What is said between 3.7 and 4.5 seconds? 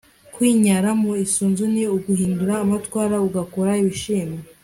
ibishimwa